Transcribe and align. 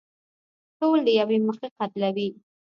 ټول 0.79 0.97
له 1.05 1.11
يوې 1.19 1.37
مخې 1.47 1.67
قتلوي. 1.77 2.29